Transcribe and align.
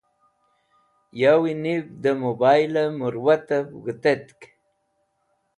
Yawi 1.21 1.51
niv 1.63 1.83
dẽ 2.01 2.17
mẽboylẽ 2.21 2.89
mẽwatẽv 2.99 3.67
g̃hẽtetk. 3.83 4.39